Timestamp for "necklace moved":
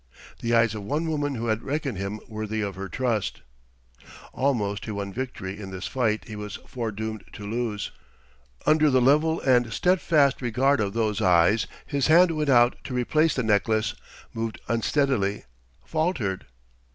13.43-14.59